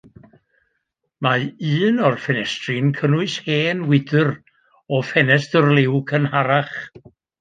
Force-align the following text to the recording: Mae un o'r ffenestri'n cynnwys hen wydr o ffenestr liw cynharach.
Mae 1.25 1.43
un 1.89 1.99
o'r 2.07 2.17
ffenestri'n 2.23 2.89
cynnwys 3.01 3.35
hen 3.51 3.83
wydr 3.91 4.33
o 4.99 5.03
ffenestr 5.11 5.71
liw 5.81 6.01
cynharach. 6.15 6.79